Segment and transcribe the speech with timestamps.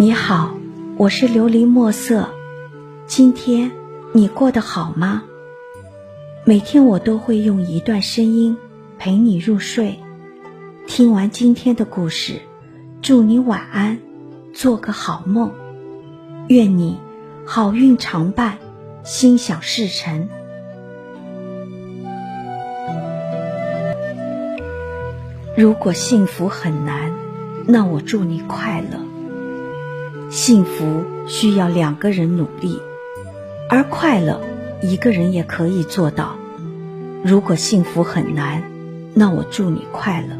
[0.00, 0.54] 你好，
[0.96, 2.28] 我是琉璃墨色。
[3.08, 3.72] 今天
[4.12, 5.24] 你过得好吗？
[6.44, 8.56] 每天我都会用一段声音
[8.96, 9.98] 陪你入睡。
[10.86, 12.42] 听完今天的故事，
[13.02, 13.98] 祝你晚安，
[14.54, 15.50] 做个好梦。
[16.46, 17.00] 愿你
[17.44, 18.58] 好运常伴，
[19.02, 20.28] 心想事成。
[25.56, 27.12] 如果幸福很难，
[27.66, 29.00] 那我祝你快乐。
[30.30, 32.82] 幸福需要两个人努力，
[33.70, 34.42] 而快乐
[34.82, 36.36] 一个人也可以做到。
[37.24, 38.62] 如果幸福很难，
[39.14, 40.36] 那我祝你快乐。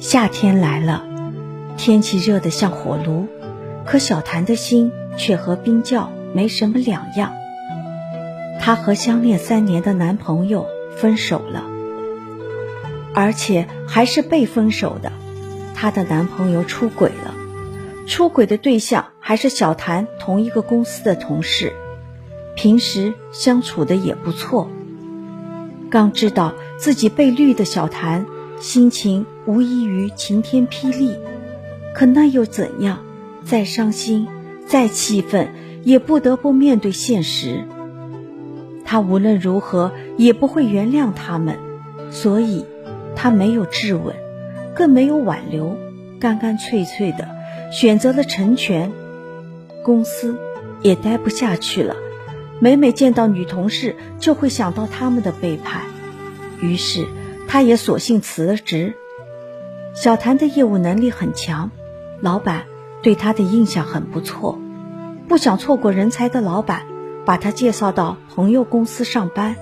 [0.00, 1.04] 夏天来了，
[1.76, 3.26] 天气热得像火炉，
[3.84, 7.32] 可小谭的心却和冰窖没什么两样。
[8.58, 10.66] 她和相恋三年的男朋友
[10.96, 11.64] 分手了，
[13.14, 15.12] 而且还是被分手的。
[15.74, 17.34] 她的男朋友出轨了。
[18.08, 21.74] 出轨的对象还是小谭同一个公司的同事，
[22.56, 24.70] 平时相处的也不错。
[25.90, 28.24] 刚知道自己被绿的小谭，
[28.60, 31.18] 心情无异于晴天霹雳。
[31.94, 33.04] 可那又怎样？
[33.44, 34.26] 再伤心，
[34.66, 35.48] 再气愤，
[35.84, 37.64] 也不得不面对现实。
[38.86, 41.58] 他无论如何也不会原谅他们，
[42.10, 42.64] 所以，
[43.14, 44.16] 他没有质问，
[44.74, 45.76] 更没有挽留，
[46.18, 47.36] 干干脆脆的。
[47.70, 48.90] 选择了成全，
[49.84, 50.38] 公司
[50.82, 51.96] 也待不下去了。
[52.60, 55.82] 每每见到女同事，就会想到他们的背叛，
[56.60, 57.06] 于是
[57.46, 58.94] 他也索性辞了职。
[59.94, 61.70] 小谭的业务能力很强，
[62.20, 62.64] 老板
[63.02, 64.58] 对他的印象很不错。
[65.28, 66.86] 不想错过人才的老板，
[67.24, 69.56] 把他介绍到朋友公司上班。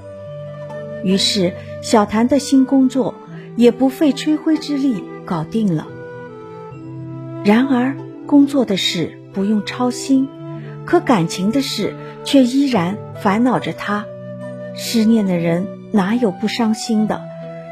[1.03, 3.15] 于是小谭的新工作
[3.57, 5.87] 也不费吹灰之力搞定了。
[7.47, 10.29] 然而，工作的事不用操心，
[10.85, 14.05] 可感情的事却依然烦恼着他。
[14.75, 17.23] 失恋的人哪有不伤心的？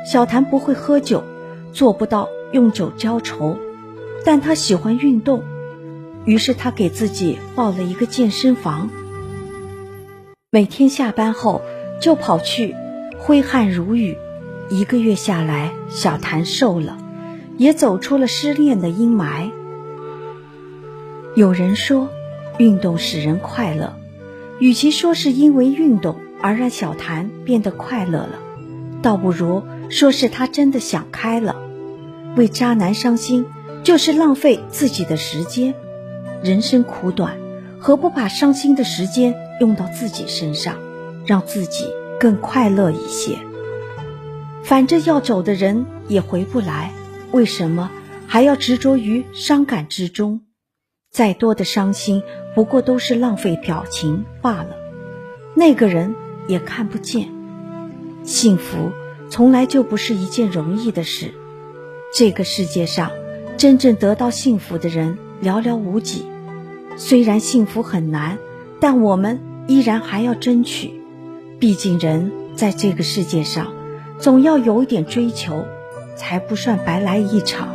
[0.08, 1.24] 小谭不会喝酒，
[1.72, 3.58] 做不到用酒浇愁，
[4.24, 5.42] 但他喜欢运动，
[6.24, 8.88] 于是他给自己报了一个健身房。
[10.52, 11.62] 每天下班后
[12.00, 12.76] 就跑去，
[13.18, 14.16] 挥汗如雨。
[14.70, 16.96] 一个月下来，小谭瘦了，
[17.56, 19.50] 也走出了失恋的阴霾。
[21.36, 22.08] 有人说，
[22.58, 23.96] 运动使人快乐。
[24.60, 28.38] 与其说是因为运动而让小谭变得快乐了，
[29.02, 31.56] 倒不如说是他真的想开了。
[32.36, 33.46] 为渣男伤心，
[33.82, 35.74] 就是浪费自己的时间。
[36.40, 37.36] 人生苦短，
[37.80, 40.76] 何不把伤心的时间用到自己身上，
[41.26, 41.88] 让自己
[42.20, 43.38] 更快乐一些？
[44.62, 46.92] 反正要走的人也回不来，
[47.32, 47.90] 为什么
[48.28, 50.42] 还要执着于伤感之中？
[51.14, 52.24] 再多的伤心，
[52.56, 54.70] 不过都是浪费表情罢了。
[55.54, 56.16] 那个人
[56.48, 57.28] 也看不见。
[58.24, 58.90] 幸福
[59.30, 61.32] 从来就不是一件容易的事。
[62.12, 63.12] 这个世界上，
[63.56, 66.26] 真正得到幸福的人寥寥无几。
[66.96, 68.38] 虽然幸福很难，
[68.80, 69.38] 但我们
[69.68, 71.00] 依然还要争取。
[71.60, 73.72] 毕竟，人在这个世界上，
[74.18, 75.64] 总要有一点追求，
[76.16, 77.68] 才不算白来一场。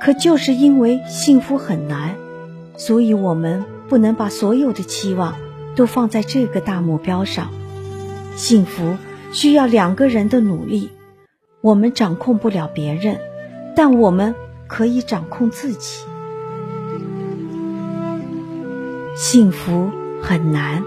[0.00, 2.16] 可就是因为幸福很难，
[2.76, 5.36] 所以我们不能把所有的期望
[5.74, 7.50] 都放在这个大目标上。
[8.36, 8.96] 幸福
[9.32, 10.90] 需要两个人的努力，
[11.60, 13.18] 我们掌控不了别人，
[13.74, 14.34] 但我们
[14.66, 16.04] 可以掌控自己。
[19.16, 19.90] 幸福
[20.22, 20.84] 很难，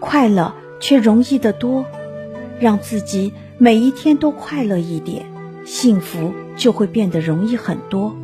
[0.00, 1.84] 快乐却容易得多。
[2.58, 5.26] 让自己每一天都快乐一点，
[5.66, 8.16] 幸福就会变得容易很多。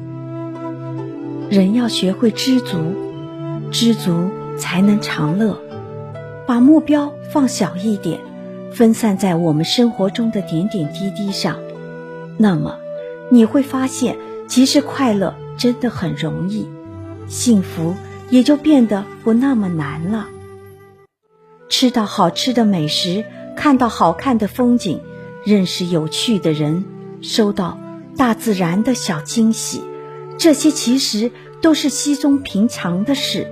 [1.53, 2.79] 人要学会知足，
[3.71, 5.61] 知足才能长乐。
[6.47, 8.21] 把目标放小一点，
[8.73, 11.59] 分散在我们生活中的点点滴滴上，
[12.39, 12.79] 那么
[13.31, 14.17] 你会发现，
[14.49, 16.71] 其实快乐真的很容易，
[17.29, 17.95] 幸福
[18.31, 20.29] 也就变得不那么难了。
[21.69, 25.03] 吃到好吃的美食，看到好看的风景，
[25.45, 26.87] 认识有趣的人，
[27.21, 27.79] 收到
[28.17, 29.83] 大自然的小惊喜。
[30.43, 31.31] 这些其实
[31.61, 33.47] 都是稀松平常的事，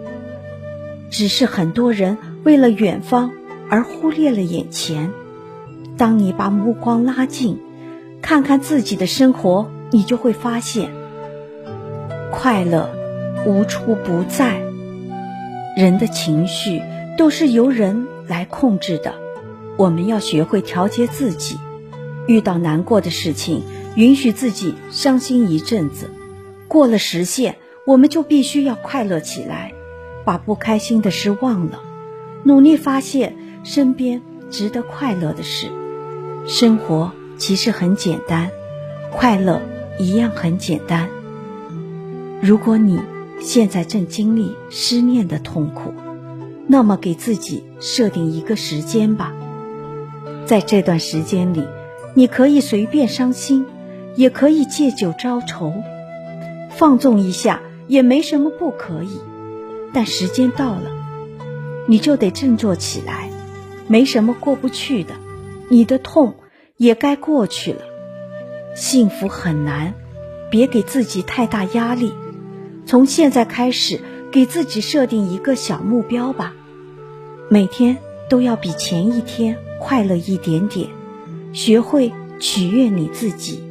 [1.09, 3.31] 只是很多人为了远方
[3.71, 5.13] 而忽略了眼前。
[5.97, 7.61] 当你把目光拉近，
[8.21, 10.91] 看看自己的生活，你就会发现，
[12.33, 12.91] 快乐
[13.47, 14.61] 无处不在。
[15.77, 16.83] 人的情绪
[17.17, 19.15] 都是由人来控制的，
[19.77, 21.57] 我们要学会调节自己。
[22.27, 23.63] 遇到难过的事情，
[23.95, 26.11] 允许自己伤心一阵子。
[26.70, 29.72] 过了时限，我们就必须要快乐起来，
[30.25, 31.81] 把不开心的事忘了，
[32.44, 33.34] 努力发现
[33.64, 35.67] 身边值得快乐的事。
[36.46, 38.52] 生活其实很简单，
[39.11, 39.61] 快乐
[39.99, 41.08] 一样很简单。
[42.40, 43.00] 如果你
[43.40, 45.93] 现在正经历思念的痛苦，
[46.69, 49.34] 那么给自己设定一个时间吧，
[50.46, 51.64] 在这段时间里，
[52.14, 53.67] 你可以随便伤心，
[54.14, 55.75] 也可以借酒浇愁，
[56.70, 59.20] 放纵一下也没什么不可以。
[59.93, 60.90] 但时间到了，
[61.88, 63.28] 你就得振作起来，
[63.88, 65.14] 没什么过不去的，
[65.69, 66.37] 你的痛
[66.76, 67.82] 也该过去了。
[68.76, 69.94] 幸福很难，
[70.49, 72.12] 别给自己太大压力。
[72.87, 74.00] 从现在开始，
[74.31, 76.55] 给自己设定一个小目标吧，
[77.49, 80.88] 每天都要比前一天快乐一点点，
[81.52, 83.64] 学会取悦你自己。